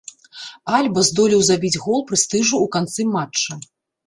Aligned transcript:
Альба 0.77 1.03
здолеў 1.09 1.43
забіць 1.49 1.81
гол 1.83 1.99
прэстыжу 2.09 2.47
ў 2.65 2.67
канцы 2.79 3.07
матча. 3.15 3.61